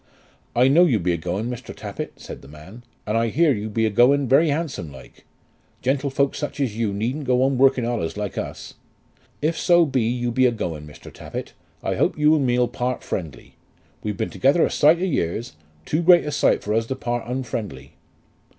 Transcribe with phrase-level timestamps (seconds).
[0.55, 1.75] "I know you be a going, Mr.
[1.75, 5.25] Tappitt," said the man; "and I hear you be a going very handsome like.
[5.83, 8.73] Gentlefolk such as yeu needn't go on working allays like uz.
[9.43, 11.13] If so be yeu be a going, Mr.
[11.13, 11.53] Tappitt,
[11.83, 13.53] I hope yeu and me'll part friendly.
[14.01, 15.53] We've been together a sight o' years;
[15.85, 17.93] too great a sight for uz to part unfriendly."